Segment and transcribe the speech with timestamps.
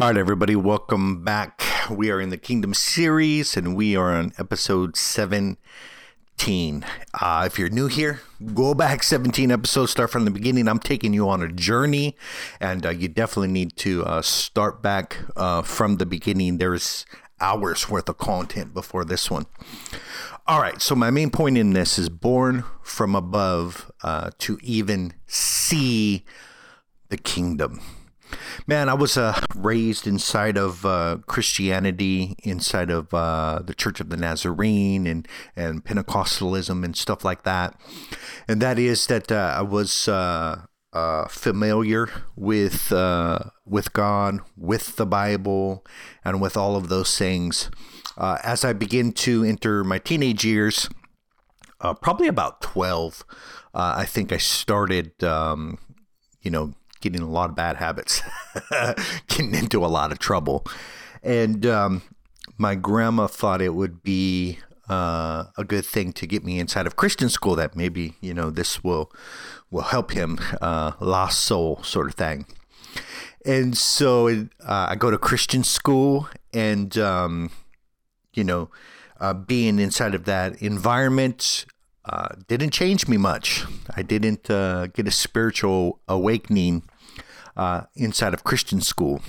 [0.00, 1.62] All right, everybody, welcome back.
[1.90, 5.56] We are in the Kingdom series and we are on episode 17.
[7.12, 8.22] Uh, if you're new here,
[8.54, 10.66] go back 17 episodes, start from the beginning.
[10.66, 12.16] I'm taking you on a journey,
[12.58, 16.56] and uh, you definitely need to uh, start back uh, from the beginning.
[16.56, 17.04] There's
[17.38, 19.44] hours worth of content before this one.
[20.46, 25.12] All right, so my main point in this is born from above uh, to even
[25.26, 26.24] see
[27.10, 27.82] the kingdom.
[28.66, 34.08] Man, I was uh, raised inside of uh, Christianity, inside of uh, the Church of
[34.08, 37.78] the Nazarene and, and Pentecostalism and stuff like that.
[38.46, 42.92] And that is that uh, I was uh, uh, familiar with
[43.64, 45.84] with God, with the Bible,
[46.24, 47.70] and with all of those things.
[48.18, 50.88] as I begin to enter my teenage years,
[51.80, 53.24] probably about 12,
[53.74, 55.78] I think I started, um,
[56.42, 58.22] you know, getting a lot of bad habits,
[59.28, 60.64] getting into a lot of trouble.
[61.22, 62.02] And um,
[62.58, 66.96] my grandma thought it would be uh, a good thing to get me inside of
[66.96, 67.54] Christian school.
[67.56, 69.12] That maybe you know this will
[69.70, 72.46] will help him, uh, lost soul sort of thing.
[73.44, 77.50] And so uh, I go to Christian school, and um,
[78.34, 78.70] you know,
[79.20, 81.66] uh, being inside of that environment,
[82.04, 83.64] uh, didn't change me much.
[83.96, 86.82] I didn't uh, get a spiritual awakening
[87.56, 89.20] uh, inside of Christian school.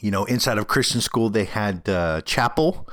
[0.00, 2.88] You know, inside of Christian school, they had uh, chapel,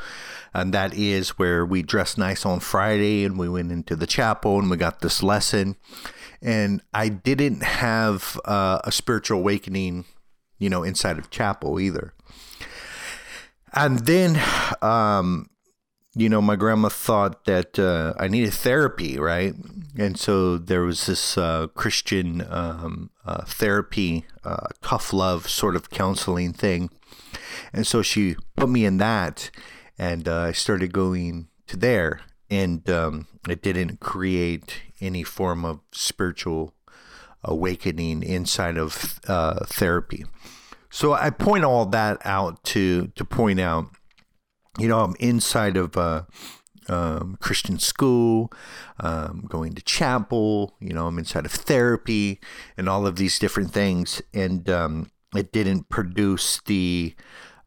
[0.53, 4.59] and that is where we dressed nice on Friday and we went into the chapel
[4.59, 5.75] and we got this lesson.
[6.41, 10.05] And I didn't have uh, a spiritual awakening,
[10.57, 12.13] you know, inside of chapel either.
[13.73, 14.41] And then,
[14.81, 15.49] um,
[16.15, 19.53] you know, my grandma thought that uh, I needed therapy, right?
[19.97, 25.89] And so there was this uh, Christian um, uh, therapy, uh, tough love sort of
[25.89, 26.89] counseling thing.
[27.73, 29.51] And so she put me in that,
[29.97, 32.21] and uh, I started going to there.
[32.49, 36.73] And um, it didn't create any form of spiritual
[37.43, 40.25] awakening inside of uh, therapy.
[40.89, 43.91] So I point all that out to to point out
[44.79, 46.25] you know, I'm inside of a
[46.89, 48.51] um, Christian school,
[48.99, 52.39] um, going to chapel, you know, I'm inside of therapy
[52.77, 54.21] and all of these different things.
[54.33, 57.15] And um, it didn't produce the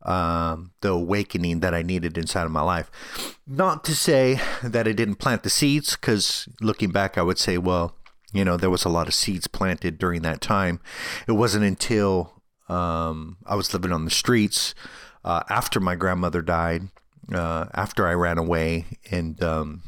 [0.04, 2.90] um, the awakening that I needed inside of my life.
[3.46, 7.56] Not to say that I didn't plant the seeds, because looking back, I would say,
[7.56, 7.94] well,
[8.32, 10.80] you know, there was a lot of seeds planted during that time.
[11.28, 14.74] It wasn't until um, I was living on the streets
[15.24, 16.88] uh, after my grandmother died
[17.33, 19.83] uh, after I ran away and, um,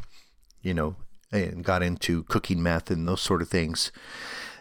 [0.62, 0.96] you know,
[1.32, 3.90] and got into cooking meth and those sort of things,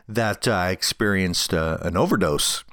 [0.08, 2.64] that I experienced uh, an overdose.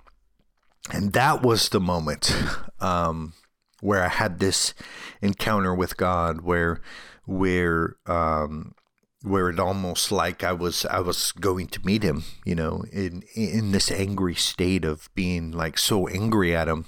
[0.92, 2.34] And that was the moment
[2.80, 3.34] um,
[3.80, 4.74] where I had this
[5.20, 6.80] encounter with God, where,
[7.26, 8.74] where, um,
[9.22, 13.22] where it almost like I was I was going to meet him, you know, in
[13.34, 16.86] in this angry state of being like so angry at him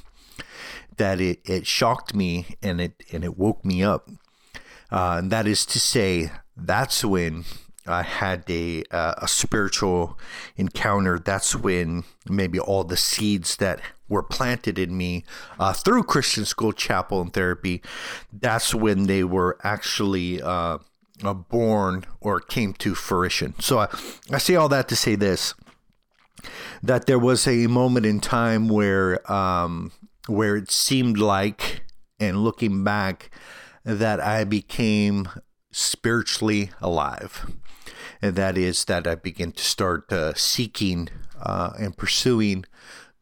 [0.97, 4.09] that it, it shocked me and it and it woke me up.
[4.91, 7.45] Uh, and that is to say, that's when
[7.87, 10.19] I had a uh, a spiritual
[10.57, 11.19] encounter.
[11.19, 15.25] That's when maybe all the seeds that were planted in me
[15.59, 17.83] uh, through Christian school, chapel, and therapy.
[18.33, 20.79] That's when they were actually uh,
[21.25, 23.55] uh born or came to fruition.
[23.59, 23.89] So I,
[24.31, 25.55] I say all that to say this:
[26.83, 29.91] that there was a moment in time where um,
[30.27, 31.83] where it seemed like,
[32.21, 33.31] and looking back,
[33.85, 35.29] that I became
[35.73, 37.51] spiritually alive.
[38.21, 41.09] And that is that I began to start uh, seeking
[41.41, 42.65] uh, and pursuing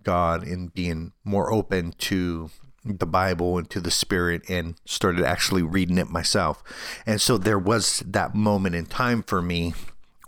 [0.03, 2.51] God and being more open to
[2.85, 6.63] the Bible and to the Spirit and started actually reading it myself.
[7.07, 9.75] And so there was that moment in time for me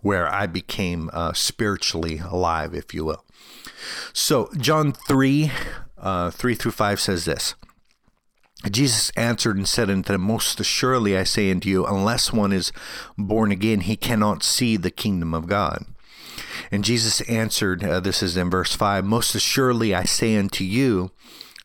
[0.00, 3.24] where I became uh, spiritually alive, if you will.
[4.12, 5.52] So, John 3
[6.02, 7.54] uh, 3 through 5 says this
[8.70, 12.72] Jesus answered and said unto them, Most assuredly I say unto you, unless one is
[13.18, 15.84] born again, he cannot see the kingdom of God.
[16.70, 21.10] And Jesus answered, uh, this is in verse 5 Most assuredly I say unto you,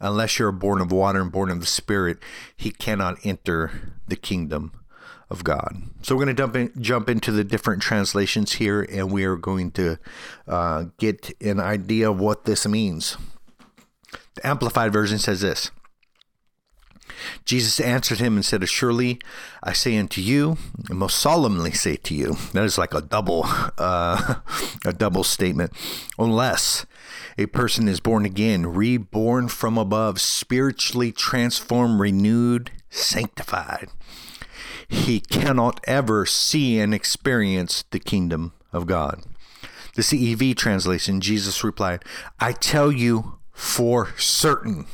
[0.01, 2.18] unless you are born of water and born of the Spirit,
[2.56, 4.72] he cannot enter the kingdom
[5.30, 5.83] of God.
[6.01, 9.36] So we're going to jump in, jump into the different translations here, and we are
[9.36, 10.00] going to
[10.48, 13.18] uh, get an idea of what this means.
[14.38, 15.72] The Amplified Version says this
[17.44, 19.19] Jesus answered him and said, Surely
[19.63, 20.57] I say unto you,
[20.89, 23.44] and most solemnly say to you, that is like a double,
[23.78, 24.36] uh,
[24.86, 25.74] a double statement,
[26.19, 26.86] unless
[27.38, 33.90] a person is born again, reborn from above, spiritually transformed, renewed, sanctified,
[34.88, 39.24] he cannot ever see and experience the kingdom of God.
[39.95, 42.06] The CEV translation, Jesus replied,
[42.40, 44.86] I tell you for certain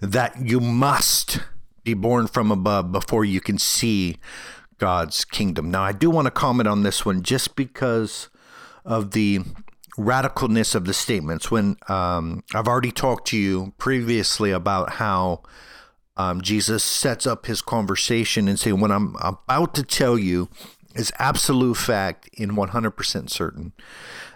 [0.00, 1.40] that you must
[1.84, 4.16] be born from above before you can see
[4.78, 5.70] God's kingdom.
[5.70, 8.30] Now, I do want to comment on this one just because
[8.86, 9.40] of the
[9.98, 11.50] radicalness of the statements.
[11.50, 15.42] When um, I've already talked to you previously about how
[16.16, 20.48] um, Jesus sets up his conversation and saying, What I'm about to tell you
[20.94, 23.72] is absolute fact and 100% certain.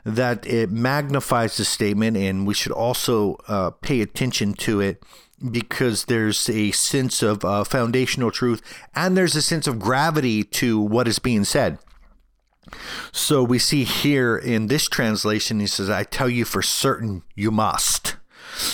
[0.09, 5.03] That it magnifies the statement, and we should also uh, pay attention to it
[5.51, 8.63] because there's a sense of uh, foundational truth
[8.95, 11.79] and there's a sense of gravity to what is being said.
[13.13, 17.51] So we see here in this translation, he says, I tell you for certain you
[17.51, 18.17] must.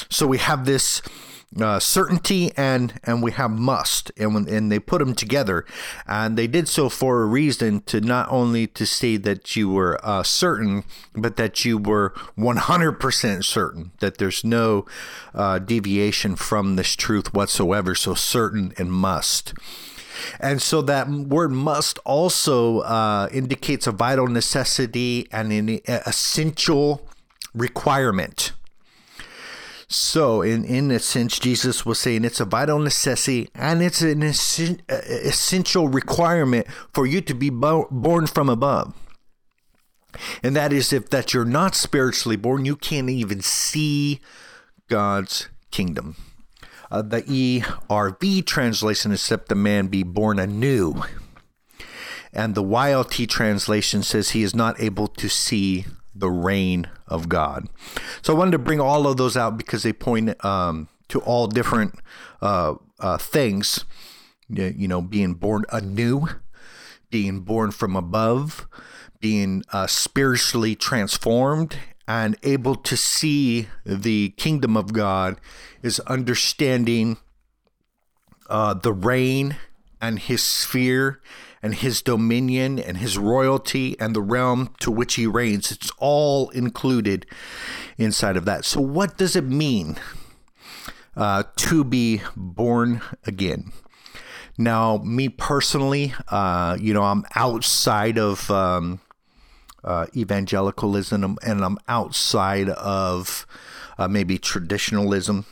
[0.08, 1.02] So we have this
[1.60, 4.10] uh, certainty and and we have must.
[4.16, 5.64] And when, and they put them together.
[6.06, 9.99] And they did so for a reason to not only to say that you were
[10.02, 10.84] uh, certain
[11.14, 14.87] but that you were 100% certain that there's no
[15.34, 17.94] uh, deviation from this truth whatsoever.
[17.94, 19.54] So certain and must.
[20.38, 27.08] And so that word must also uh, indicates a vital necessity and an essential
[27.54, 28.52] requirement
[29.93, 34.23] so, in, in a sense, Jesus was saying it's a vital necessity and it's an
[34.23, 38.94] essential requirement for you to be born from above.
[40.43, 44.21] And that is if that you're not spiritually born, you can't even see
[44.89, 46.17] God's kingdom.
[46.91, 51.03] Uh, the ERV translation is except the man be born anew.
[52.33, 57.69] And the YLT translation says he is not able to see the reign of God.
[58.23, 61.47] So I wanted to bring all of those out because they point um, to all
[61.47, 61.99] different
[62.41, 63.85] uh, uh, things.
[64.49, 66.29] You know, being born anew,
[67.11, 68.67] being born from above,
[69.19, 71.76] being uh, spiritually transformed,
[72.06, 75.41] and able to see the kingdom of God
[75.82, 77.17] is understanding
[78.50, 79.56] uh, the reign
[80.00, 81.20] and his sphere
[81.62, 85.70] and his dominion and his royalty and the realm to which he reigns.
[85.70, 87.25] It's all included
[87.97, 88.64] inside of that.
[88.64, 89.97] So, what does it mean
[91.17, 93.73] uh, to be born again?
[94.59, 99.00] Now, me personally, uh, you know, I'm outside of um,
[99.85, 103.47] uh, evangelicalism and I'm outside of
[103.99, 105.44] uh, maybe traditionalism,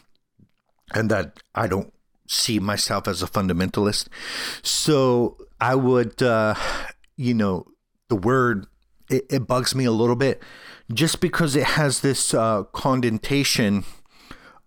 [0.95, 1.93] and that I don't
[2.27, 4.09] see myself as a fundamentalist.
[4.63, 6.55] So I would, uh,
[7.17, 7.67] you know,
[8.09, 8.67] the word
[9.11, 10.43] it, it, bugs me a little bit,
[10.93, 13.85] just because it has this uh, connotation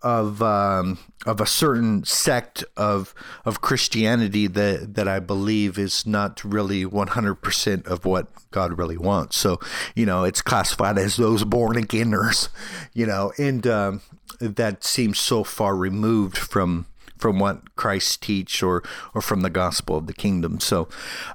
[0.01, 6.43] of um, of a certain sect of of Christianity that that I believe is not
[6.43, 9.37] really 100% of what God really wants.
[9.37, 9.59] So,
[9.95, 12.49] you know, it's classified as those born againers,
[12.93, 14.01] you know, and um,
[14.39, 16.85] that seems so far removed from
[17.23, 18.83] from what Christ teach or
[19.15, 20.59] or from the gospel of the kingdom.
[20.59, 20.89] So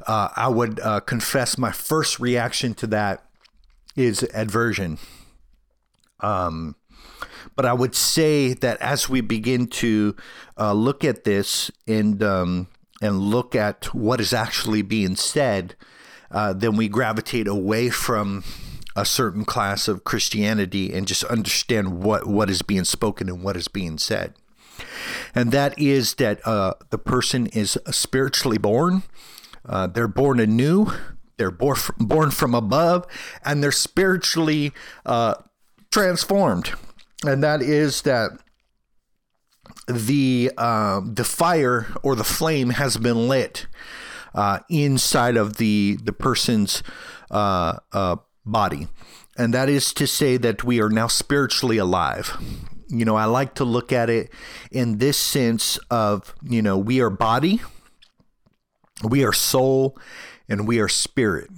[0.06, 3.24] uh, I would uh, confess my first reaction to that
[3.96, 4.98] is aversion.
[6.20, 6.76] Um,
[7.56, 10.14] but I would say that as we begin to
[10.58, 12.66] uh, look at this and um,
[13.00, 15.74] and look at what is actually being said,
[16.30, 18.44] uh, then we gravitate away from
[18.94, 23.56] a certain class of Christianity and just understand what what is being spoken and what
[23.56, 24.34] is being said
[25.34, 29.02] and that is that uh, the person is spiritually born.
[29.66, 30.92] Uh, they're born anew.
[31.36, 33.06] They're born from, born from above,
[33.44, 34.72] and they're spiritually
[35.06, 35.34] uh,
[35.90, 36.72] transformed.
[37.24, 38.32] And that is that
[39.86, 43.66] the uh, the fire or the flame has been lit
[44.34, 46.82] uh, inside of the the person's
[47.30, 48.88] uh, uh, body,
[49.36, 52.36] and that is to say that we are now spiritually alive
[52.88, 54.30] you know, I like to look at it
[54.70, 57.60] in this sense of, you know, we are body,
[59.02, 59.96] we are soul,
[60.48, 61.50] and we are spirit.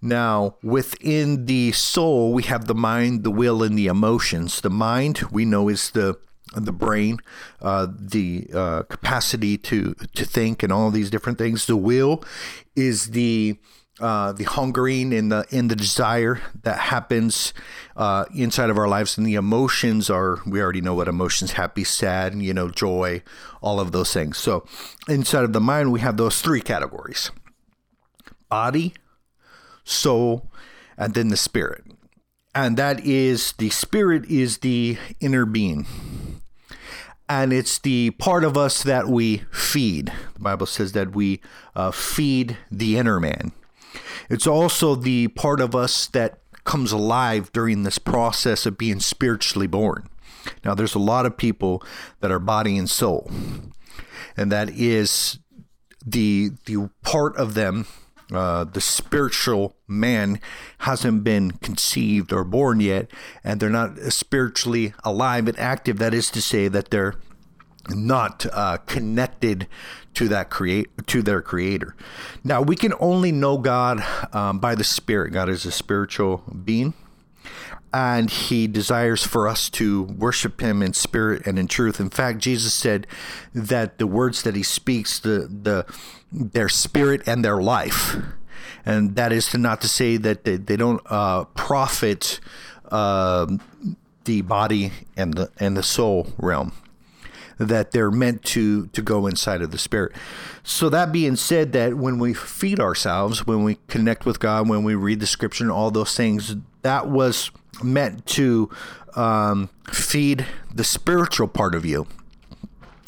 [0.00, 4.60] Now, within the soul, we have the mind, the will, and the emotions.
[4.60, 6.18] The mind, we know, is the
[6.54, 7.18] the brain,
[7.60, 11.66] uh, the uh, capacity to to think, and all these different things.
[11.66, 12.24] The will
[12.76, 13.58] is the
[14.00, 17.52] uh, the hungering and the in the desire that happens
[17.96, 21.84] uh, inside of our lives, and the emotions are we already know what emotions: happy,
[21.84, 23.22] sad, you know, joy,
[23.60, 24.38] all of those things.
[24.38, 24.64] So
[25.08, 27.30] inside of the mind, we have those three categories:
[28.48, 28.94] body,
[29.84, 30.50] soul,
[30.96, 31.84] and then the spirit.
[32.54, 35.86] and that is the spirit is the inner being
[37.28, 40.12] and it's the part of us that we feed.
[40.34, 41.40] The Bible says that we
[41.76, 43.52] uh, feed the inner man.
[44.28, 49.66] It's also the part of us that comes alive during this process of being spiritually
[49.66, 50.08] born.
[50.64, 51.82] Now, there's a lot of people
[52.20, 53.30] that are body and soul,
[54.36, 55.38] and that is
[56.04, 57.86] the the part of them.
[58.30, 60.38] Uh, the spiritual man
[60.80, 63.10] hasn't been conceived or born yet,
[63.42, 65.98] and they're not spiritually alive and active.
[65.98, 67.14] That is to say that they're
[67.88, 69.66] not uh, connected
[70.18, 71.94] to that create to their creator.
[72.42, 75.32] Now we can only know God um, by the Spirit.
[75.32, 76.94] God is a spiritual being,
[77.94, 82.00] and He desires for us to worship Him in spirit and in truth.
[82.00, 83.06] In fact, Jesus said
[83.54, 85.86] that the words that He speaks, the the
[86.32, 88.16] their spirit and their life,
[88.84, 92.40] and that is to not to say that they, they don't uh, profit
[92.90, 93.46] uh,
[94.24, 96.72] the body and the and the soul realm
[97.58, 100.12] that they're meant to to go inside of the spirit.
[100.62, 104.84] So that being said, that when we feed ourselves, when we connect with God, when
[104.84, 107.50] we read the scripture, and all those things, that was
[107.82, 108.70] meant to
[109.16, 112.06] um, feed the spiritual part of you.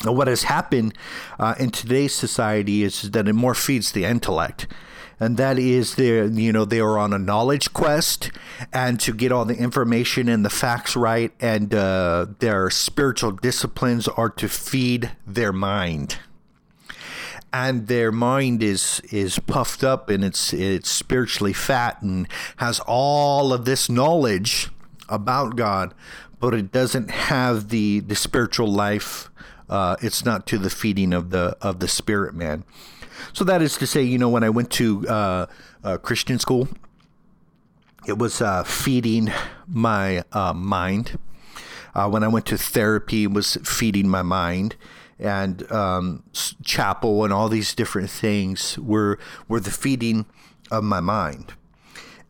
[0.04, 0.94] what has happened
[1.38, 4.66] uh, in today's society is that it more feeds the intellect
[5.20, 8.30] and that is their you know they are on a knowledge quest
[8.72, 14.08] and to get all the information and the facts right and uh, their spiritual disciplines
[14.08, 16.16] are to feed their mind.
[17.52, 23.52] And their mind is is puffed up and it's it's spiritually fat and has all
[23.52, 24.70] of this knowledge
[25.08, 25.92] about God
[26.38, 29.30] but it doesn't have the the spiritual life
[29.68, 32.64] uh, it's not to the feeding of the of the spirit man
[33.32, 35.46] so that is to say, you know, when I went to uh,
[35.84, 36.68] uh, Christian school,
[38.06, 39.30] it was uh, feeding
[39.66, 41.18] my uh, mind.
[41.94, 44.76] Uh, when I went to therapy, it was feeding my mind,
[45.18, 46.22] and um,
[46.64, 50.26] chapel and all these different things were were the feeding
[50.70, 51.54] of my mind.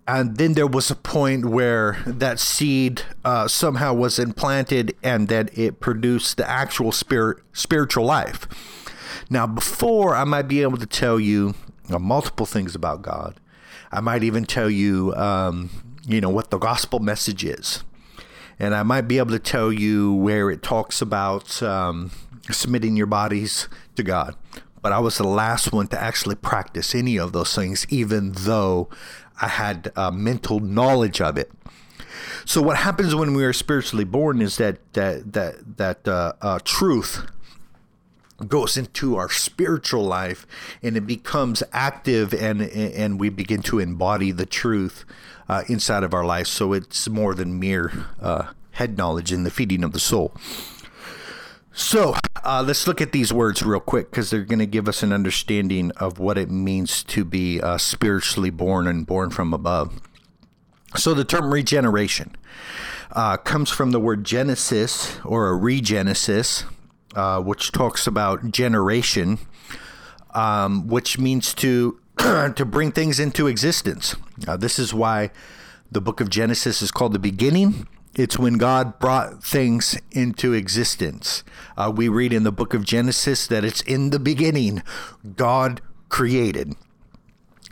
[0.09, 5.57] And then there was a point where that seed uh, somehow was implanted, and that
[5.57, 8.49] it produced the actual spirit, spiritual life
[9.29, 11.55] now, before I might be able to tell you
[11.91, 13.39] uh, multiple things about God,
[13.93, 15.71] I might even tell you, um,
[16.07, 17.85] you know, what the gospel message is.
[18.59, 22.11] And I might be able to tell you where it talks about um,
[22.51, 24.37] submitting your bodies to God.
[24.83, 28.89] But I was the last one to actually practice any of those things, even though
[29.41, 31.51] I had uh, mental knowledge of it.
[32.45, 36.59] So what happens when we are spiritually born is that that that that uh, uh,
[36.65, 37.27] truth
[38.49, 40.47] goes into our spiritual life
[40.83, 45.05] and it becomes active and and we begin to embody the truth
[45.49, 46.47] uh, inside of our life.
[46.47, 50.35] So it's more than mere uh, head knowledge in the feeding of the soul.
[51.73, 55.03] So uh, let's look at these words real quick because they're going to give us
[55.03, 60.01] an understanding of what it means to be uh, spiritually born and born from above.
[60.97, 62.37] So the term regeneration
[63.13, 66.65] uh, comes from the word genesis or a regenesis
[67.15, 69.39] uh, which talks about generation,
[70.35, 74.15] um, which means to to bring things into existence.
[74.47, 75.31] Uh, this is why
[75.91, 77.87] the book of Genesis is called the beginning.
[78.15, 81.45] It's when God brought things into existence.
[81.77, 84.83] Uh, we read in the book of Genesis that it's in the beginning,
[85.37, 86.75] God created.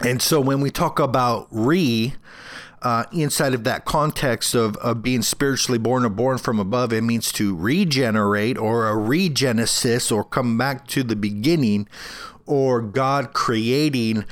[0.00, 2.14] And so when we talk about re,
[2.82, 7.02] uh, inside of that context of, of being spiritually born or born from above, it
[7.02, 11.88] means to regenerate or a regenesis or come back to the beginning
[12.46, 14.24] or God creating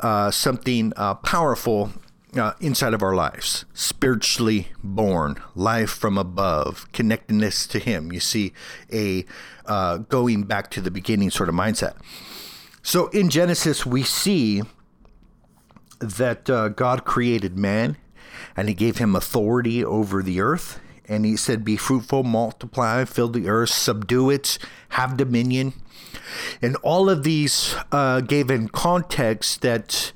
[0.00, 1.90] uh, something uh, powerful
[2.36, 3.64] uh, inside of our lives.
[3.74, 8.12] Spiritually born, life from above, connectedness to Him.
[8.12, 8.52] You see,
[8.92, 9.24] a
[9.66, 11.94] uh, going back to the beginning sort of mindset.
[12.82, 14.62] So in Genesis, we see
[16.04, 17.96] that uh, God created man
[18.56, 20.80] and he gave him authority over the earth.
[21.06, 24.58] And he said, Be fruitful, multiply, fill the earth, subdue it,
[24.90, 25.74] have dominion.
[26.62, 30.12] And all of these uh, gave in context that.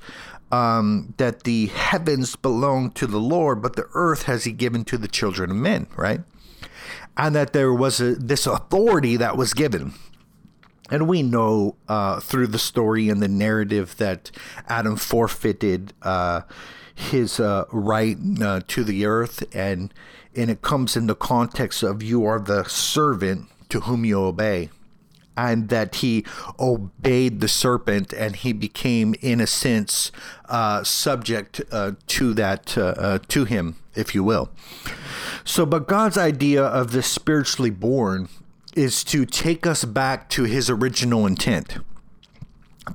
[0.51, 4.97] Um, that the heavens belong to the Lord, but the earth has He given to
[4.97, 6.21] the children of men, right?
[7.15, 9.93] And that there was a, this authority that was given.
[10.91, 14.31] And we know uh, through the story and the narrative that
[14.67, 16.41] Adam forfeited uh,
[16.95, 19.93] his uh, right uh, to the earth, and
[20.35, 24.69] and it comes in the context of you are the servant to whom you obey,
[25.37, 26.25] and that he
[26.59, 30.11] obeyed the serpent and he became, in a sense,
[30.47, 32.65] uh, subject uh, to that,
[33.27, 34.49] to him, if you will.
[35.43, 38.29] So, but God's idea of the spiritually born
[38.79, 41.79] is to take us back to his original intent.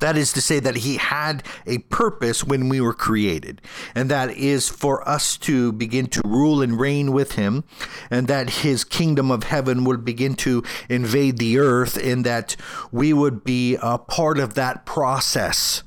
[0.00, 3.60] That is to say, that he had a purpose when we were created,
[3.94, 7.64] and that is for us to begin to rule and reign with him,
[8.10, 12.56] and that his kingdom of heaven would begin to invade the earth, and that
[12.90, 15.82] we would be a part of that process.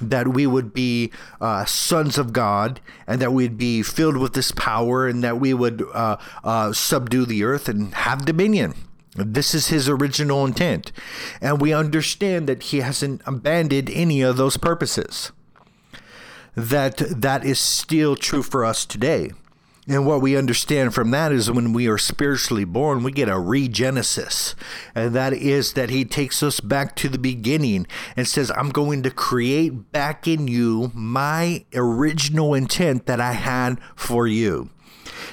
[0.00, 4.52] That we would be uh, sons of God, and that we'd be filled with this
[4.52, 8.74] power, and that we would uh, uh, subdue the earth and have dominion.
[9.14, 10.92] This is his original intent.
[11.40, 15.32] And we understand that he hasn't abandoned any of those purposes.
[16.54, 19.30] That that is still true for us today.
[19.88, 23.32] And what we understand from that is when we are spiritually born, we get a
[23.32, 24.54] regenesis.
[24.94, 29.02] And that is that he takes us back to the beginning and says, I'm going
[29.02, 34.70] to create back in you my original intent that I had for you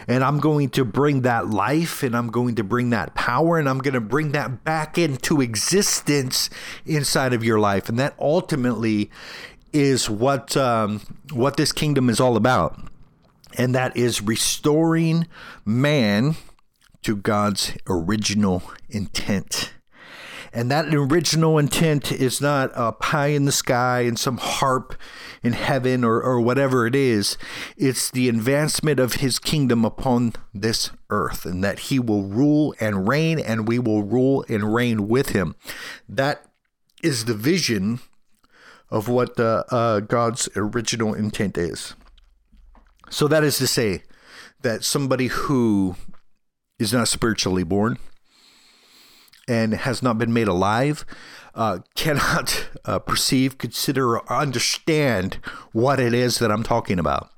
[0.07, 3.67] and I'm going to bring that life and I'm going to bring that power and
[3.67, 6.49] I'm going to bring that back into existence
[6.85, 7.89] inside of your life.
[7.89, 9.09] And that ultimately
[9.73, 11.01] is what um,
[11.31, 12.79] what this kingdom is all about.
[13.57, 15.27] And that is restoring
[15.65, 16.35] man
[17.03, 19.73] to God's original intent.
[20.53, 24.95] And that original intent is not a pie in the sky and some harp
[25.43, 27.37] in heaven or, or whatever it is.
[27.75, 33.07] It's the advancement of his kingdom upon this earth and that he will rule and
[33.07, 35.55] reign and we will rule and reign with him.
[36.07, 36.45] That
[37.03, 37.99] is the vision
[38.89, 41.93] of what uh, uh, God's original intent is.
[43.09, 44.03] So that is to say
[44.61, 45.95] that somebody who
[46.79, 47.97] is not spiritually born
[49.47, 51.05] and has not been made alive
[51.57, 55.35] uh, cannot uh, perceive, consider, or understand
[55.73, 57.31] what it is that I'm talking about.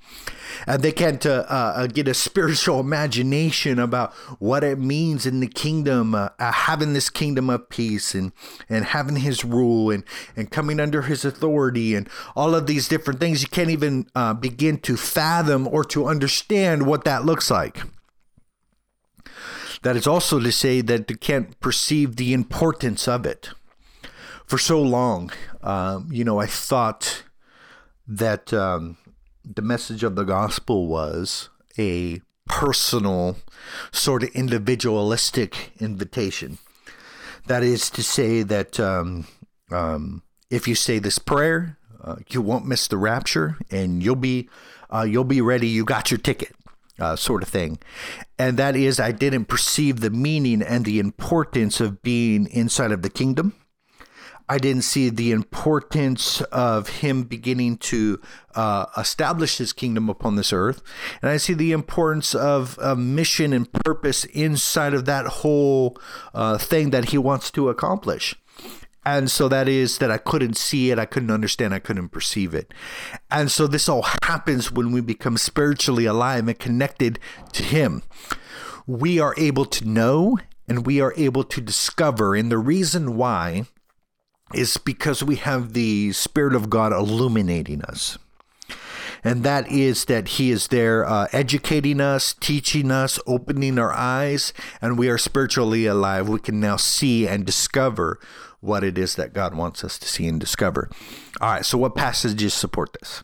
[0.68, 5.48] And they can't uh, uh get a spiritual imagination about what it means in the
[5.48, 8.34] kingdom, uh, uh, having this kingdom of peace and,
[8.68, 10.04] and having his rule and,
[10.36, 13.42] and coming under his authority and all of these different things.
[13.42, 14.08] You can't even
[14.42, 17.80] begin to fathom or to understand what that looks like.
[19.82, 23.50] That is also to say that they can't perceive the importance of it.
[24.46, 27.24] For so long, um, you know, I thought
[28.08, 28.98] that um,
[29.46, 33.38] the message of the gospel was a personal,
[33.92, 36.58] sort of individualistic invitation.
[37.46, 39.28] That is to say that um,
[39.72, 44.50] um, if you say this prayer, uh, you won't miss the rapture, and you'll be
[44.92, 45.68] uh, you'll be ready.
[45.68, 46.56] You got your ticket
[47.00, 47.80] uh, sort of thing.
[48.38, 53.02] And that is, I didn't perceive the meaning and the importance of being inside of
[53.02, 53.54] the kingdom.
[54.52, 58.20] I didn't see the importance of him beginning to
[58.56, 60.82] uh, establish his kingdom upon this earth.
[61.22, 65.96] And I see the importance of a mission and purpose inside of that whole
[66.34, 68.36] uh, thing that he wants to accomplish.
[69.18, 72.54] And so that is that I couldn't see it, I couldn't understand, I couldn't perceive
[72.54, 72.76] it.
[73.32, 77.18] And so this all happens when we become spiritually alive and connected
[77.54, 78.04] to Him.
[78.86, 82.36] We are able to know and we are able to discover.
[82.36, 83.66] And the reason why
[84.54, 88.20] is because we have the Spirit of God illuminating us
[89.24, 94.54] and that is that He is there uh, educating us, teaching us, opening our eyes,
[94.82, 96.30] and we are spiritually alive.
[96.30, 98.20] We can now see and discover
[98.62, 100.90] what it is that God wants us to see and discover.
[101.42, 103.24] All right, so what passages support this?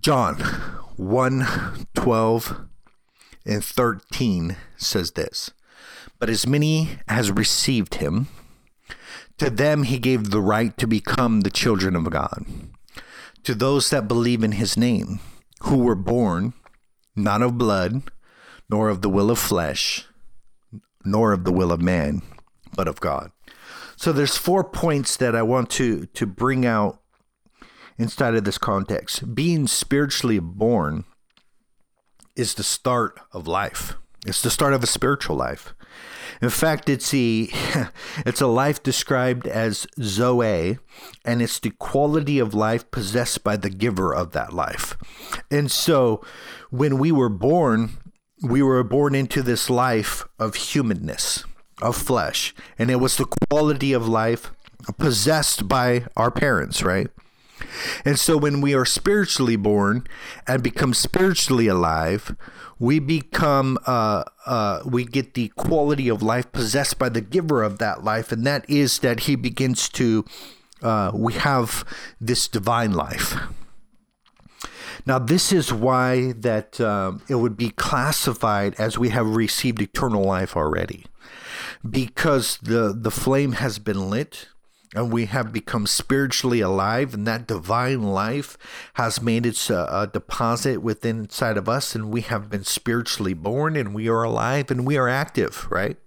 [0.00, 0.36] John
[0.96, 2.66] 1 12
[3.46, 5.50] and 13 says this
[6.18, 8.28] But as many as received him,
[9.38, 12.44] to them he gave the right to become the children of God
[13.44, 15.20] to those that believe in his name,
[15.60, 16.54] who were born
[17.14, 18.02] not of blood,
[18.68, 20.06] nor of the will of flesh,
[21.04, 22.22] nor of the will of man,
[22.74, 23.30] but of God.
[23.96, 27.00] So there's four points that I want to to bring out
[27.98, 29.34] inside of this context.
[29.34, 31.04] Being spiritually born
[32.36, 33.94] is the start of life.
[34.26, 35.74] It's the start of a spiritual life.
[36.40, 37.48] In fact, it's a
[38.26, 40.78] it's a life described as zoe,
[41.24, 44.96] and it's the quality of life possessed by the giver of that life.
[45.50, 46.24] And so,
[46.70, 47.98] when we were born,
[48.42, 51.44] we were born into this life of humanness,
[51.84, 54.50] of flesh, and it was the quality of life
[54.98, 57.08] possessed by our parents, right?
[58.04, 60.06] And so when we are spiritually born
[60.46, 62.36] and become spiritually alive,
[62.78, 67.78] we become uh, uh, we get the quality of life possessed by the giver of
[67.78, 70.24] that life, and that is that he begins to
[70.82, 71.84] uh, we have
[72.20, 73.36] this divine life.
[75.06, 80.24] Now, this is why that um, it would be classified as we have received eternal
[80.24, 81.04] life already,
[81.88, 84.48] because the the flame has been lit
[84.94, 88.56] and we have become spiritually alive and that divine life
[88.94, 93.34] has made its uh, a deposit within inside of us and we have been spiritually
[93.34, 95.98] born and we are alive and we are active right?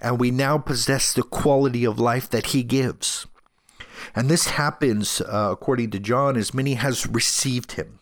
[0.00, 3.26] And we now possess the quality of life that he gives.
[4.14, 7.98] And this happens uh, according to john as many has received him.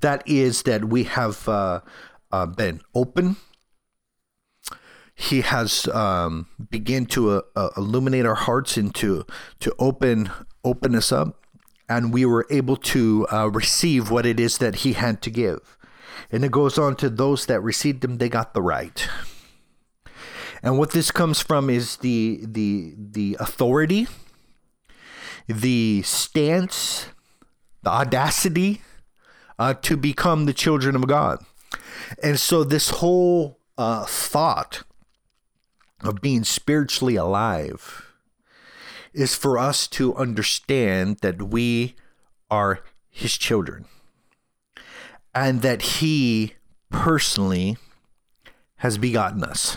[0.00, 1.80] That is that we have uh,
[2.30, 3.36] uh been open
[5.20, 9.26] he has um, begun to uh, uh, illuminate our hearts and to,
[9.58, 10.30] to open
[10.62, 11.44] open us up,
[11.88, 15.76] and we were able to uh, receive what it is that he had to give.
[16.30, 19.08] And it goes on to those that received him, they got the right.
[20.62, 24.06] And what this comes from is the the the authority,
[25.48, 27.06] the stance,
[27.82, 28.82] the audacity
[29.58, 31.44] uh, to become the children of God.
[32.22, 34.84] And so this whole uh, thought
[36.02, 38.12] of being spiritually alive
[39.12, 41.94] is for us to understand that we
[42.50, 42.80] are
[43.10, 43.86] his children
[45.34, 46.54] and that he
[46.90, 47.76] personally
[48.76, 49.76] has begotten us.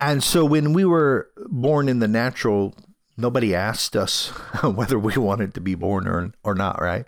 [0.00, 2.74] And so when we were born in the natural,
[3.16, 4.28] nobody asked us
[4.62, 7.06] whether we wanted to be born or, or not, right?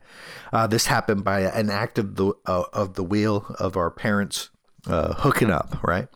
[0.53, 4.51] Uh, this happened by an act of the, uh, of the will of our parents
[4.87, 6.09] uh, hooking up, right?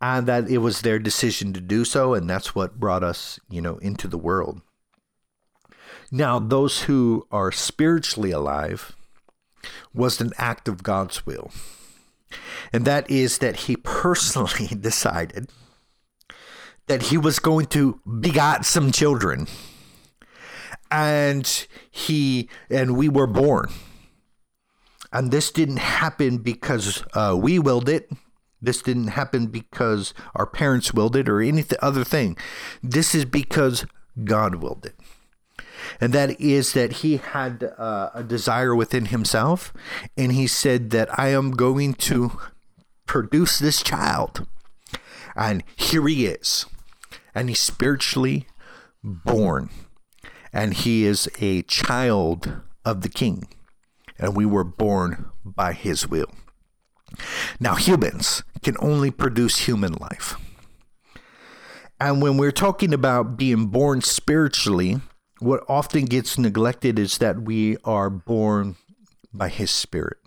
[0.00, 3.60] And that it was their decision to do so, and that's what brought us, you
[3.60, 4.60] know, into the world.
[6.10, 8.96] Now, those who are spiritually alive
[9.92, 11.50] was an act of God's will.
[12.72, 15.50] And that is that he personally decided
[16.86, 19.46] that he was going to begot some children.
[20.90, 23.70] And he and we were born.
[25.12, 28.10] And this didn't happen because uh, we willed it
[28.60, 32.36] this didn't happen because our parents willed it or any other thing.
[32.82, 33.86] This is because
[34.24, 34.96] God willed it.
[36.00, 39.72] And that is that he had uh, a desire within himself,
[40.16, 42.38] and he said that I am going to
[43.06, 44.46] produce this child.
[45.34, 46.66] And here he is.
[47.34, 48.46] And he's spiritually
[49.02, 49.70] born.
[50.52, 53.48] And he is a child of the king.
[54.18, 56.30] And we were born by his will.
[57.60, 60.36] Now, humans can only produce human life.
[62.00, 65.00] And when we're talking about being born spiritually,
[65.40, 68.76] what often gets neglected is that we are born
[69.32, 70.18] by his spirit.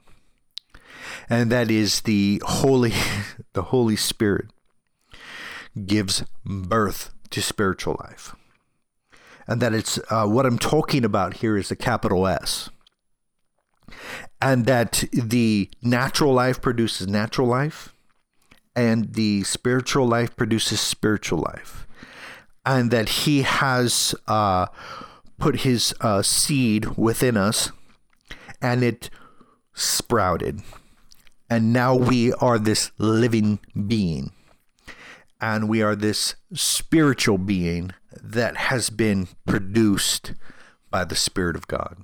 [1.30, 2.94] And that is the holy
[3.54, 4.48] the Holy Spirit
[5.86, 8.36] gives birth to spiritual life.
[9.48, 12.70] And that it's uh, what I'm talking about here is the capital S
[14.42, 17.94] and that the natural life produces natural life
[18.76, 21.88] and the spiritual life produces spiritual life.
[22.66, 24.68] And that he has uh,
[25.38, 27.72] put his uh, seed within us
[28.62, 29.10] and it
[29.74, 30.62] sprouted.
[31.50, 34.32] And now we are this living being.
[35.40, 40.34] And we are this spiritual being that has been produced
[40.92, 42.04] by the spirit of god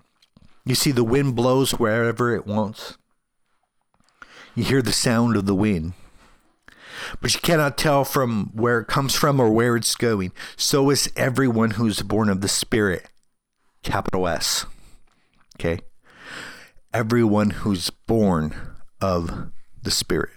[0.67, 2.97] you see, the wind blows wherever it wants.
[4.55, 5.93] You hear the sound of the wind,
[7.21, 10.31] but you cannot tell from where it comes from or where it's going.
[10.55, 13.07] So is everyone who's born of the Spirit,
[13.83, 14.65] capital S.
[15.55, 15.79] Okay?
[16.93, 18.55] Everyone who's born
[18.99, 19.51] of
[19.83, 20.31] the Spirit.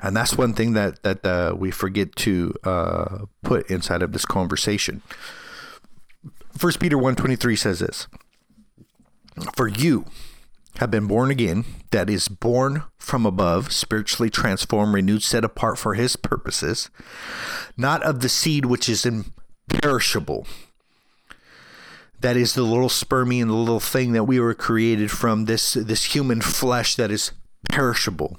[0.00, 4.24] And that's one thing that, that uh, we forget to uh, put inside of this
[4.24, 5.02] conversation.
[6.56, 8.06] First Peter 1.23 says this.
[9.56, 10.04] For you
[10.76, 15.94] have been born again, that is, born from above, spiritually transformed, renewed, set apart for
[15.94, 16.90] his purposes,
[17.76, 20.46] not of the seed which is imperishable.
[22.20, 25.72] That is the little spermie and the little thing that we were created from this,
[25.72, 27.32] this human flesh that is
[27.68, 28.38] perishable,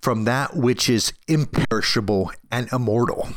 [0.00, 3.30] from that which is imperishable and immortal.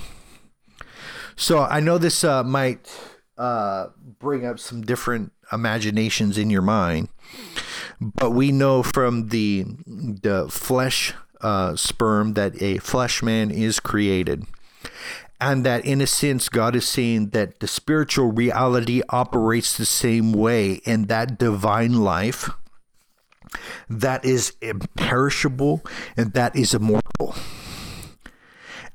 [1.35, 2.93] So I know this uh, might
[3.37, 3.87] uh,
[4.19, 7.09] bring up some different imaginations in your mind.
[8.01, 14.45] But we know from the the flesh uh, sperm that a flesh man is created,
[15.39, 20.31] And that in a sense, God is saying that the spiritual reality operates the same
[20.31, 22.49] way, and that divine life
[23.89, 25.81] that is imperishable
[26.17, 27.35] and that is immortal.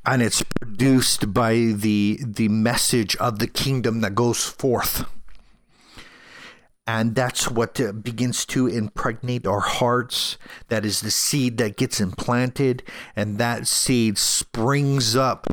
[0.06, 5.04] And it's produced by the the message of the kingdom that goes forth
[6.88, 10.38] and that's what uh, begins to impregnate our hearts.
[10.68, 12.82] That is the seed that gets implanted
[13.14, 15.46] and that seed springs up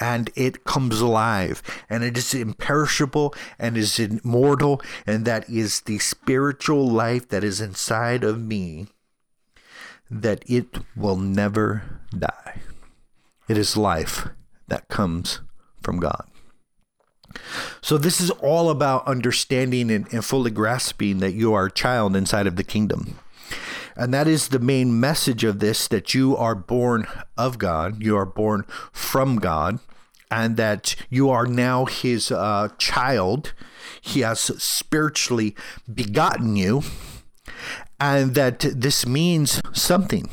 [0.00, 1.62] and it comes alive.
[1.90, 7.60] And it is imperishable and is immortal and that is the spiritual life that is
[7.60, 8.86] inside of me
[10.10, 12.62] that it will never die.
[13.48, 14.28] It is life
[14.66, 15.42] that comes
[15.82, 16.24] from god
[17.80, 22.16] so this is all about understanding and, and fully grasping that you are a child
[22.16, 23.18] inside of the kingdom
[23.98, 28.16] and that is the main message of this that you are born of God, you
[28.16, 29.80] are born from God,
[30.30, 33.52] and that you are now his uh, child.
[34.00, 35.56] He has spiritually
[35.92, 36.84] begotten you,
[37.98, 40.30] and that this means something.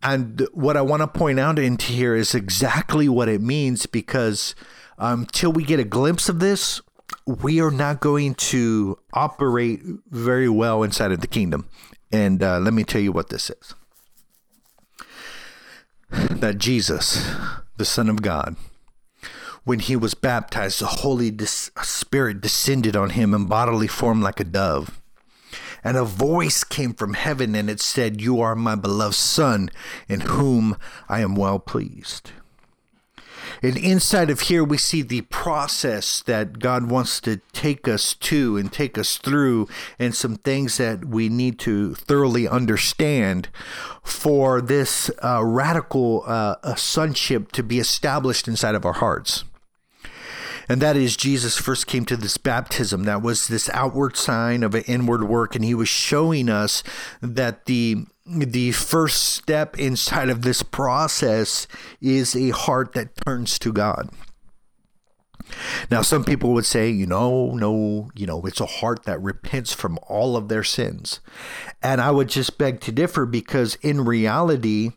[0.00, 4.54] And what I want to point out into here is exactly what it means because
[4.98, 6.80] until um, we get a glimpse of this,
[7.26, 9.80] we are not going to operate
[10.10, 11.68] very well inside of the kingdom.
[12.12, 13.74] And uh, let me tell you what this is
[16.10, 17.34] that Jesus,
[17.76, 18.56] the Son of God,
[19.64, 24.44] when he was baptized, the Holy Spirit descended on him in bodily form like a
[24.44, 25.00] dove.
[25.82, 29.70] And a voice came from heaven and it said, You are my beloved Son,
[30.08, 30.76] in whom
[31.08, 32.30] I am well pleased.
[33.66, 38.56] And inside of here, we see the process that God wants to take us to
[38.56, 39.66] and take us through,
[39.98, 43.48] and some things that we need to thoroughly understand
[44.04, 49.42] for this uh, radical uh, sonship to be established inside of our hearts.
[50.68, 53.02] And that is, Jesus first came to this baptism.
[53.02, 55.56] That was this outward sign of an inward work.
[55.56, 56.84] And he was showing us
[57.20, 61.66] that the the first step inside of this process
[62.00, 64.10] is a heart that turns to God.
[65.90, 69.72] Now, some people would say, you know, no, you know, it's a heart that repents
[69.72, 71.20] from all of their sins.
[71.82, 74.92] And I would just beg to differ because in reality,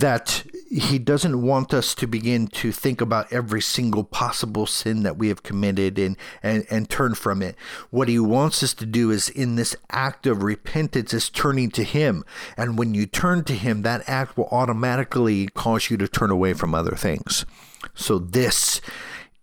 [0.00, 5.16] that he doesn't want us to begin to think about every single possible sin that
[5.16, 7.56] we have committed and, and, and turn from it.
[7.90, 11.82] What he wants us to do is in this act of repentance is turning to
[11.82, 12.24] him.
[12.56, 16.52] And when you turn to him, that act will automatically cause you to turn away
[16.52, 17.46] from other things.
[17.94, 18.80] So this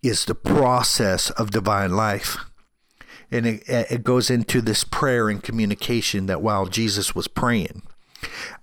[0.04, 2.38] is the process of divine life.
[3.32, 7.82] And it, it goes into this prayer and communication that while Jesus was praying,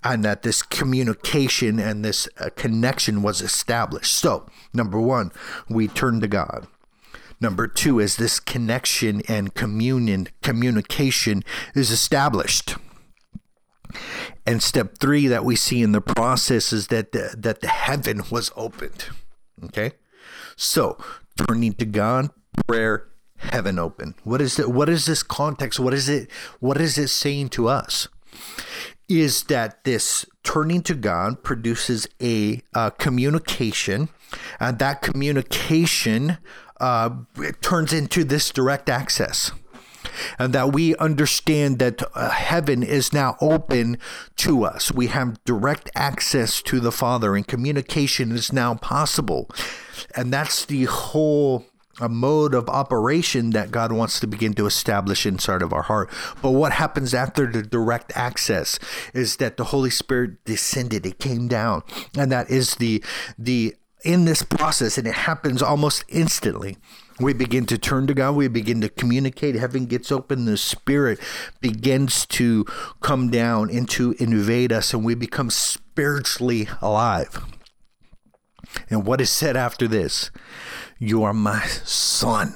[0.02, 4.12] and that this communication and this uh, connection was established.
[4.12, 5.32] So, number one,
[5.68, 6.66] we turn to God.
[7.40, 11.42] Number two is this connection and communion, communication
[11.74, 12.76] is established.
[14.46, 18.22] And step three that we see in the process is that the, that the heaven
[18.30, 19.06] was opened.
[19.64, 19.92] Okay,
[20.56, 20.96] so
[21.36, 22.30] turning to God,
[22.66, 24.14] prayer, heaven open.
[24.24, 24.70] What is it?
[24.70, 25.80] What is this context?
[25.80, 26.30] What is it?
[26.60, 28.08] What is it saying to us?
[29.10, 34.08] Is that this turning to God produces a uh, communication,
[34.58, 36.38] and that communication
[36.80, 37.10] uh,
[37.60, 39.52] turns into this direct access.
[40.38, 43.98] And that we understand that uh, heaven is now open
[44.36, 44.90] to us.
[44.90, 49.50] We have direct access to the Father, and communication is now possible.
[50.16, 51.66] And that's the whole
[52.00, 56.10] a mode of operation that God wants to begin to establish inside of our heart.
[56.42, 58.78] But what happens after the direct access
[59.14, 61.82] is that the Holy Spirit descended, it came down,
[62.16, 63.02] and that is the
[63.38, 66.78] the in this process, and it happens almost instantly.
[67.18, 68.34] We begin to turn to God.
[68.34, 69.54] We begin to communicate.
[69.54, 70.46] Heaven gets open.
[70.46, 71.20] The Spirit
[71.60, 72.64] begins to
[73.00, 77.44] come down and to invade us, and we become spiritually alive.
[78.88, 80.30] And what is said after this?
[81.02, 82.54] You are my son,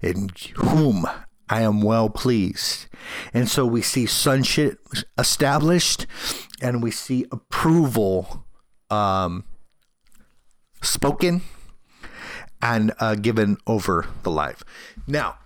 [0.00, 1.06] in whom
[1.50, 2.86] I am well pleased.
[3.34, 4.78] And so we see sonship
[5.18, 6.06] established
[6.62, 8.46] and we see approval
[8.88, 9.44] um,
[10.80, 11.42] spoken
[12.62, 14.64] and uh, given over the life.
[15.06, 15.36] Now,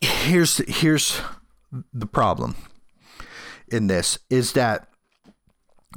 [0.00, 1.20] here's here's
[1.92, 2.56] the problem
[3.68, 4.87] in this is that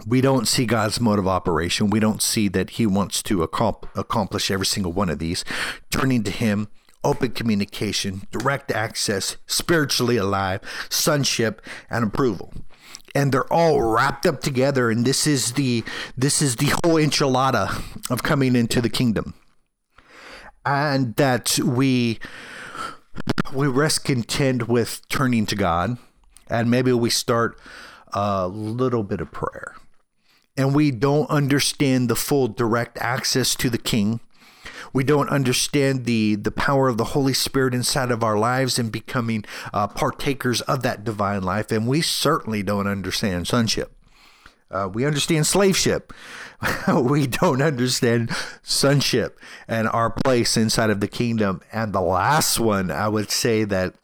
[0.08, 1.90] we don't see God's mode of operation.
[1.90, 5.44] We don't see that He wants to accomplish every single one of these.
[5.90, 6.70] Turning to Him,
[7.04, 12.54] open communication, direct access, spiritually alive, sonship, and approval.
[13.14, 15.84] and they're all wrapped up together and this is the
[16.18, 19.34] this is the whole enchilada of coming into the kingdom
[20.66, 22.20] and that we
[23.54, 25.98] we rest content with turning to god
[26.50, 27.60] and maybe we start
[28.14, 29.76] a little bit of prayer
[30.62, 34.20] and we don't understand the full direct access to the king
[34.94, 38.92] we don't understand the the power of the Holy Spirit inside of our lives and
[38.92, 41.72] becoming uh, partakers of that divine life.
[41.72, 43.94] And we certainly don't understand sonship.
[44.70, 46.14] Uh, we understand slaveship.
[46.94, 48.32] we don't understand
[48.64, 51.62] sonship and our place inside of the kingdom.
[51.74, 53.96] And the last one, I would say that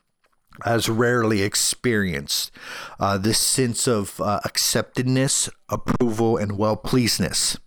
[0.64, 2.52] has rarely experienced
[3.00, 7.58] uh, this sense of uh, acceptedness, approval, and well pleasedness.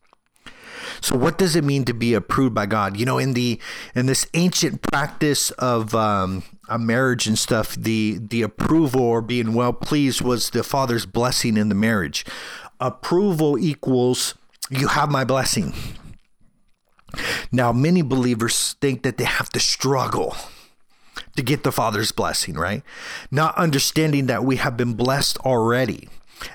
[1.00, 2.96] So what does it mean to be approved by God?
[2.96, 3.58] You know, in the
[3.94, 9.54] in this ancient practice of um, a marriage and stuff, the the approval or being
[9.54, 12.24] well pleased was the father's blessing in the marriage.
[12.80, 14.34] Approval equals
[14.70, 15.74] you have my blessing.
[17.50, 20.36] Now, many believers think that they have to struggle
[21.36, 22.82] to get the Father's blessing, right?
[23.30, 26.08] Not understanding that we have been blessed already.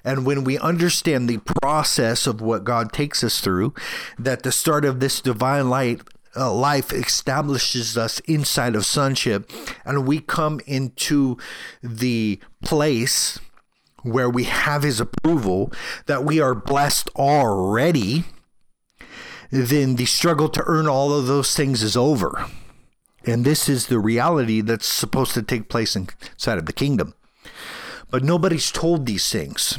[0.04, 3.74] And when we understand the process of what God takes us through,
[4.18, 6.02] that the start of this divine light
[6.36, 9.50] uh, life establishes us inside of sonship,
[9.86, 11.38] and we come into
[11.82, 13.40] the place
[14.04, 15.72] where we have His approval,
[16.08, 18.26] that we are blessed already,
[19.50, 22.46] then the struggle to earn all of those things is over.
[23.28, 27.16] And this is the reality that's supposed to take place inside of the kingdom
[28.16, 29.78] but nobody's told these things.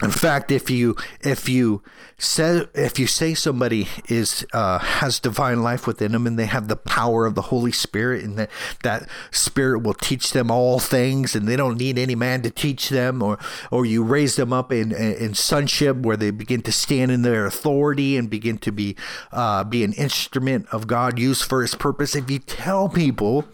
[0.00, 1.82] In fact, if you if you
[2.18, 6.66] say if you say somebody is uh, has divine life within them and they have
[6.66, 8.50] the power of the Holy Spirit and that
[8.82, 12.88] that Spirit will teach them all things and they don't need any man to teach
[12.88, 13.38] them, or
[13.70, 17.46] or you raise them up in in sonship where they begin to stand in their
[17.46, 18.96] authority and begin to be
[19.30, 22.16] uh, be an instrument of God used for His purpose.
[22.16, 23.44] If you tell people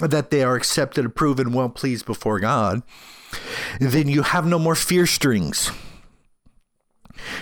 [0.00, 2.82] that they are accepted, approved, and well pleased before God
[3.80, 5.70] then you have no more fear strings.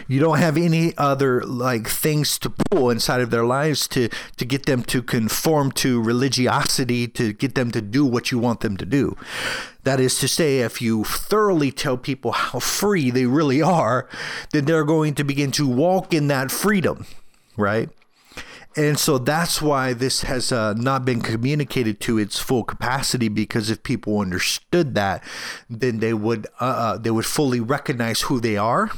[0.06, 4.44] You don't have any other like things to pull inside of their lives to to
[4.44, 8.76] get them to conform to religiosity to get them to do what you want them
[8.76, 9.16] to do.
[9.82, 14.08] That is to say, if you thoroughly tell people how free they really are,
[14.52, 17.06] then they're going to begin to walk in that freedom,
[17.56, 17.90] right?
[18.76, 23.28] And so that's why this has uh, not been communicated to its full capacity.
[23.28, 25.22] Because if people understood that,
[25.70, 28.90] then they would uh, uh, they would fully recognize who they are.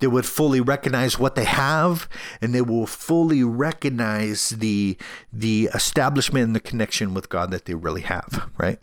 [0.00, 2.08] They would fully recognize what they have,
[2.40, 4.96] and they will fully recognize the
[5.32, 8.50] the establishment and the connection with God that they really have.
[8.58, 8.78] Right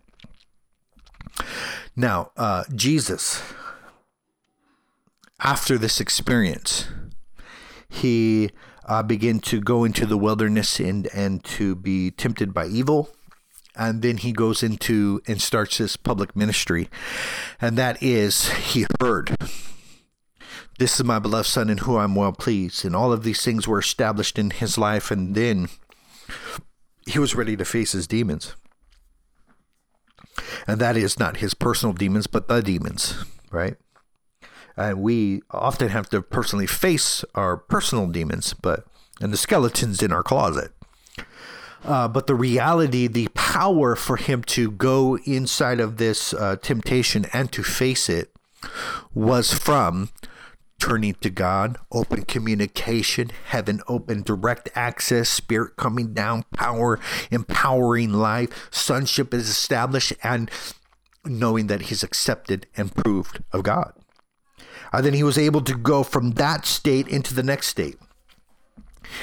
[1.95, 3.41] now, uh, Jesus,
[5.39, 6.88] after this experience,
[7.89, 8.52] he
[8.86, 13.10] uh, begin to go into the wilderness and, and to be tempted by evil.
[13.76, 16.89] And then he goes into and starts his public ministry.
[17.62, 19.36] And that is, he heard,
[20.78, 22.84] This is my beloved Son in whom I'm well pleased.
[22.84, 25.10] And all of these things were established in his life.
[25.10, 25.70] And then
[27.08, 28.56] he was ready to face his demons.
[30.67, 33.76] And that is not his personal demons, but the demons, right?
[34.77, 38.86] And we often have to personally face our personal demons, but
[39.19, 40.71] and the skeletons in our closet.
[41.84, 47.25] Uh, but the reality, the power for him to go inside of this uh, temptation
[47.34, 48.31] and to face it
[49.13, 50.10] was from
[50.79, 58.69] turning to God, open communication, heaven open, direct access, spirit coming down, power, empowering life,
[58.71, 60.49] sonship is established, and
[61.23, 63.93] knowing that he's accepted and proved of God.
[64.91, 67.97] And then he was able to go from that state into the next state.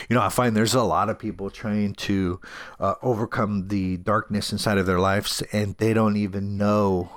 [0.08, 2.40] You know, I find there's a lot of people trying to
[2.78, 7.10] uh, overcome the darkness inside of their lives, and they don't even know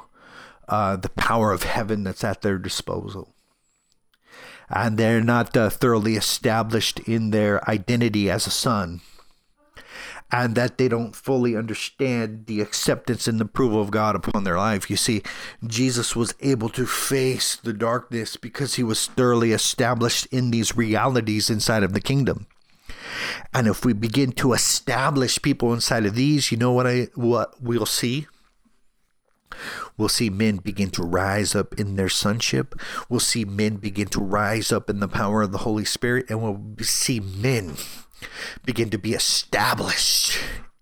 [0.67, 3.33] uh, the power of heaven that's at their disposal.
[4.69, 9.01] And they're not uh, thoroughly established in their identity as a son
[10.31, 14.57] and that they don't fully understand the acceptance and the approval of God upon their
[14.57, 14.89] life.
[14.89, 15.21] You see,
[15.65, 21.49] Jesus was able to face the darkness because he was thoroughly established in these realities
[21.49, 22.47] inside of the kingdom.
[23.53, 27.61] And if we begin to establish people inside of these, you know what I what
[27.61, 28.27] we'll see?
[29.97, 32.73] We'll see men begin to rise up in their sonship.
[33.09, 36.41] We'll see men begin to rise up in the power of the Holy Spirit, and
[36.41, 37.75] we'll see men
[38.65, 40.37] begin to be established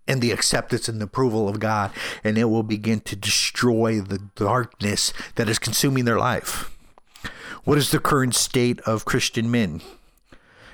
[0.08, 1.92] in the acceptance and approval of God,
[2.24, 6.76] and it will begin to destroy the darkness that is consuming their life.
[7.64, 9.82] What is the current state of Christian men?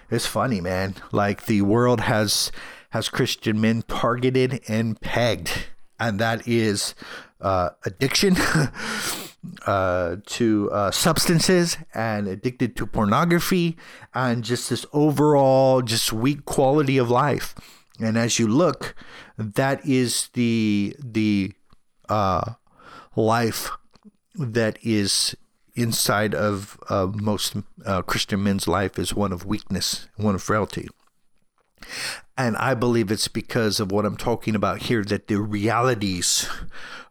[0.10, 0.96] It's funny, man.
[1.12, 2.52] Like the world has
[2.92, 5.66] has Christian men targeted and pegged,
[6.00, 6.96] and that is
[7.42, 8.36] uh, addiction
[9.66, 13.78] uh, to uh, substances and addicted to pornography
[14.14, 17.56] and just this overall just weak quality of life.
[18.00, 18.96] And as you look,
[19.38, 21.54] that is the the
[22.10, 22.54] uh,
[23.16, 23.72] life
[24.36, 25.36] that is
[25.76, 30.88] inside of most uh, Christian men's life is one of weakness, one of frailty.
[32.38, 36.50] And I believe it's because of what I'm talking about here that the realities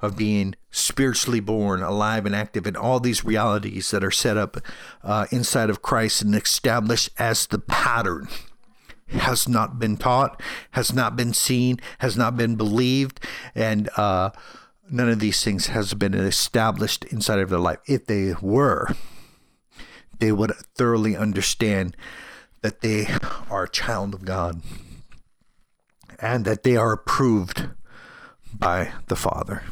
[0.02, 4.58] of being spiritually born, alive, and active, and all these realities that are set up
[5.02, 8.28] uh, inside of Christ and established as the pattern
[9.08, 13.20] has not been taught, has not been seen, has not been believed,
[13.54, 14.30] and uh,
[14.90, 17.78] none of these things has been established inside of their life.
[17.86, 18.94] If they were,
[20.18, 21.96] they would thoroughly understand
[22.64, 23.06] that they
[23.50, 24.62] are a child of God
[26.18, 27.68] and that they are approved
[28.54, 29.64] by the Father.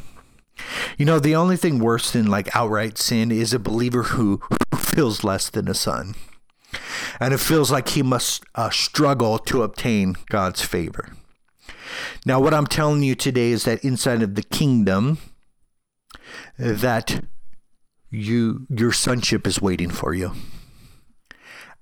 [0.99, 4.77] You know, the only thing worse than like outright sin is a believer who, who
[4.77, 6.13] feels less than a son.
[7.19, 11.13] And it feels like he must uh, struggle to obtain God's favor.
[12.27, 15.17] Now, what I'm telling you today is that inside of the kingdom,
[16.59, 17.23] that
[18.11, 20.33] you your sonship is waiting for you.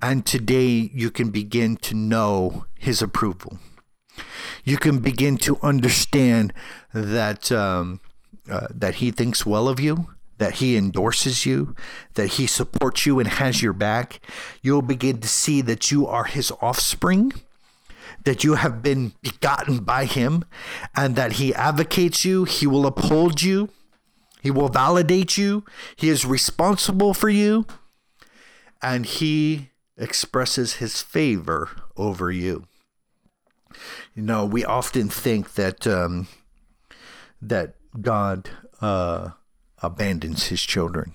[0.02, 3.60] And today you can begin to know his approval.
[4.64, 6.54] You can begin to understand
[6.94, 8.00] that um,
[8.50, 11.76] uh, that he thinks well of you, that he endorses you,
[12.16, 14.20] that he supports you and has your back.
[14.62, 17.34] You'll begin to see that you are his offspring
[18.24, 20.44] that you have been begotten by him
[20.96, 23.70] and that he advocates you, he will uphold you,
[24.42, 25.64] he will validate you,
[25.96, 27.66] he is responsible for you,
[28.82, 32.68] and he expresses his favor over you.
[34.16, 36.28] You know, we often think that um,
[37.42, 38.50] that God
[38.82, 39.32] uh,
[39.82, 41.14] abandons his children,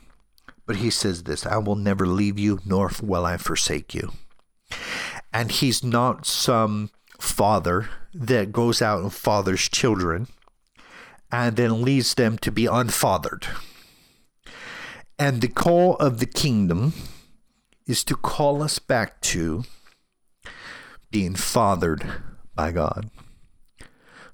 [0.66, 4.12] but he says this: "I will never leave you, nor will I forsake you."
[5.32, 10.28] And he's not some father that goes out and fathers children
[11.30, 13.46] and then leads them to be unfathered.
[15.18, 16.92] And the call of the kingdom
[17.86, 19.64] is to call us back to
[21.10, 22.06] being fathered
[22.54, 23.10] by God.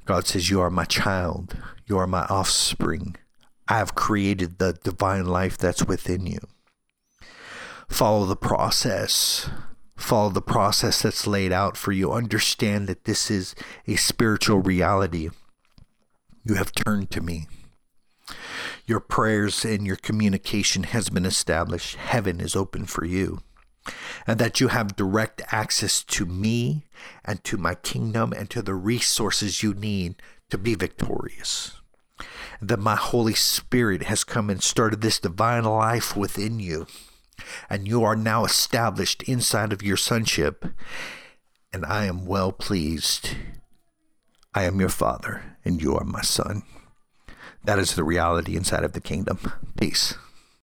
[0.05, 3.17] God says, You are my child, you are my offspring.
[3.69, 6.41] I have created the divine life that's within you.
[7.89, 9.49] Follow the process
[10.03, 12.13] follow the process that's laid out for you.
[12.13, 13.55] Understand that this is
[13.87, 15.31] a spiritual reality.
[16.45, 17.47] You have turned to me.
[18.87, 21.97] Your prayers and your communication has been established.
[21.97, 23.41] Heaven is open for you.
[24.27, 26.87] And that you have direct access to me
[27.25, 30.17] and to my kingdom and to the resources you need
[30.51, 31.81] to be victorious.
[32.61, 36.87] That my Holy Spirit has come and started this divine life within you
[37.69, 40.67] and you are now established inside of your sonship,
[41.73, 43.37] and I am well pleased.
[44.55, 46.63] I am your father, and you are my son.
[47.65, 49.39] That is the reality inside of the kingdom.
[49.79, 50.15] Peace.